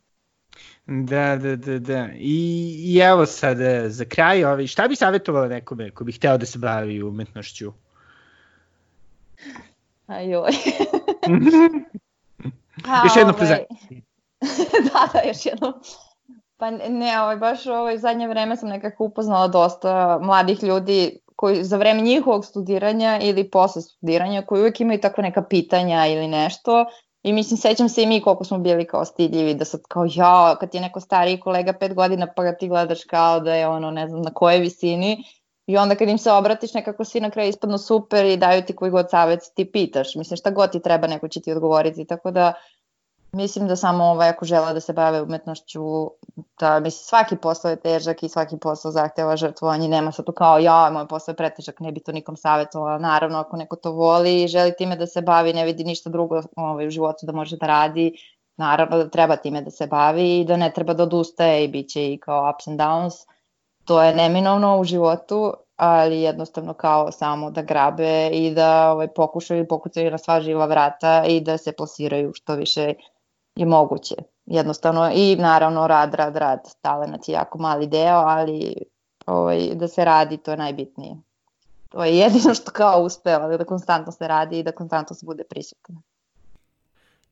[0.86, 2.08] Da, da, da, da.
[2.14, 3.56] I, i evo sad,
[3.86, 7.72] za kraj, ovaj, šta bi savjetovala nekome ko bi hteo da se bavi umetnošću?
[10.06, 10.50] Ajoj.
[12.88, 13.64] A, još jedno ovaj...
[14.92, 15.80] da, da, još jedno.
[16.56, 21.76] Pa ne, ovaj, baš ovaj, zadnje vreme sam nekako upoznala dosta mladih ljudi koji za
[21.76, 26.84] vreme njihovog studiranja ili posle studiranja koji uvek imaju tako neka pitanja ili nešto
[27.22, 30.56] I mislim, sećam se i mi koliko smo bili kao stidljivi, da sad kao ja,
[30.60, 33.90] kad je neko stariji kolega pet godina pa ga ti gledaš kao da je ono
[33.90, 35.24] ne znam na kojoj visini
[35.66, 38.76] i onda kad im se obratiš nekako svi na kraju ispadno super i daju ti
[38.76, 40.14] koji god savjet ti pitaš.
[40.14, 42.52] Mislim šta god ti treba neko će ti odgovoriti, tako da
[43.32, 45.80] Mislim da samo ovaj, ako žele da se bave umetnošću,
[46.60, 50.58] da mislim, svaki posao je težak i svaki posao zahteva žrtvovanje, nema sad tu kao
[50.58, 52.98] ja, moj posao je pretežak, ne bi to nikom savjetovala.
[52.98, 56.42] Naravno, ako neko to voli i želi time da se bavi, ne vidi ništa drugo
[56.56, 58.12] ovaj, u životu da može da radi,
[58.56, 61.88] naravno da treba time da se bavi i da ne treba da odustaje i bit
[61.88, 63.26] će i kao ups and downs.
[63.84, 69.62] To je neminovno u životu, ali jednostavno kao samo da grabe i da ovaj, pokušaju
[69.62, 72.94] i pokucaju na sva živa vrata i da se plasiraju što više
[73.54, 74.14] je moguće.
[74.46, 76.60] Jednostavno i naravno rad, rad, rad.
[76.80, 78.74] Talenat je jako mali deo, ali
[79.26, 81.16] ovaj, da se radi to je najbitnije.
[81.88, 85.44] To je jedino što kao uspeva, da konstantno se radi i da konstantno se bude
[85.44, 86.02] prisutno.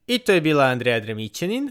[0.07, 1.71] I to je bila Andreja Dremićanin.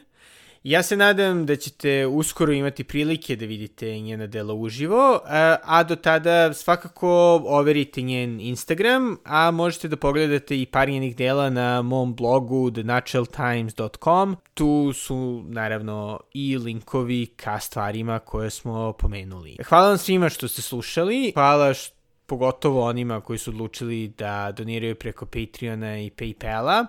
[0.64, 5.20] Ja se nadam da ćete uskoro imati prilike da vidite njena dela uživo,
[5.64, 11.50] a do tada svakako overite njen Instagram, a možete da pogledate i par njenih dela
[11.50, 14.36] na mom blogu thenaturaltimes.com.
[14.54, 19.58] Tu su naravno i linkovi ka stvarima koje smo pomenuli.
[19.66, 21.99] Hvala vam svima što ste slušali, hvala što
[22.30, 26.86] pogotovo onima koji su odlučili da doniraju preko Patreona i Paypala.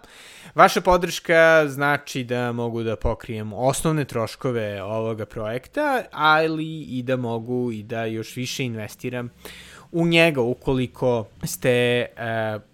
[0.55, 7.73] Vaša podrška znači da mogu da pokrijem osnovne troškove ovoga projekta, ali i da mogu
[7.73, 9.31] i da još više investiram
[9.93, 12.07] u njega ukoliko ste e,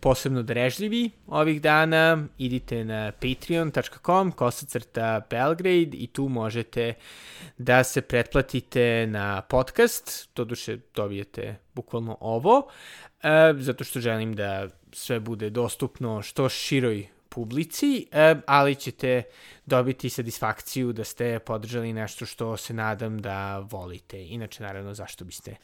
[0.00, 6.94] posebno drežljivi ovih dana, idite na patreon.com kosacrta Belgrade i tu možete
[7.58, 12.68] da se pretplatite na podcast, to duše dobijete bukvalno ovo,
[13.22, 17.06] e, zato što želim da sve bude dostupno što široj
[17.36, 19.22] publici, e, ali ćete
[19.66, 24.26] dobiti satisfakciju da ste podržali nešto što se nadam da volite.
[24.26, 25.56] Inače, naravno, zašto biste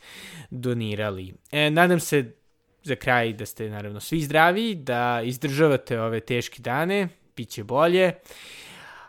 [0.51, 1.35] donirali.
[1.51, 2.35] E, nadam se
[2.85, 8.13] za kraj da ste naravno svi zdravi, da izdržavate ove teške dane, bit će bolje,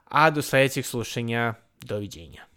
[0.06, 2.53] a do sledećeg slušanja, doviđenja.